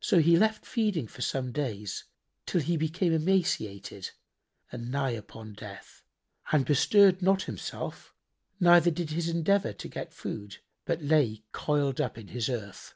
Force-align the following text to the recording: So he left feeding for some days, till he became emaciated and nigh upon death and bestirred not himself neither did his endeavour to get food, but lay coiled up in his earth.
So 0.00 0.18
he 0.20 0.36
left 0.36 0.66
feeding 0.66 1.06
for 1.06 1.22
some 1.22 1.52
days, 1.52 2.04
till 2.44 2.60
he 2.60 2.76
became 2.76 3.14
emaciated 3.14 4.10
and 4.70 4.90
nigh 4.90 5.12
upon 5.12 5.54
death 5.54 6.02
and 6.52 6.66
bestirred 6.66 7.22
not 7.22 7.44
himself 7.44 8.14
neither 8.60 8.90
did 8.90 9.08
his 9.12 9.26
endeavour 9.30 9.72
to 9.72 9.88
get 9.88 10.12
food, 10.12 10.58
but 10.84 11.00
lay 11.02 11.44
coiled 11.52 11.98
up 11.98 12.18
in 12.18 12.28
his 12.28 12.50
earth. 12.50 12.92